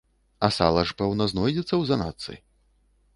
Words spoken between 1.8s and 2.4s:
заначцы.